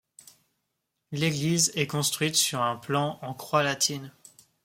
L'église 1.11 1.71
est 1.75 1.85
construite 1.85 2.35
sur 2.35 2.59
un 2.63 2.75
plan 2.75 3.19
en 3.21 3.35
croix 3.35 3.61
latine. 3.61 4.11